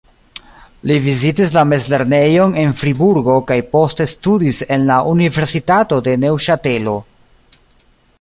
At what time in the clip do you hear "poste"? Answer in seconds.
3.75-4.07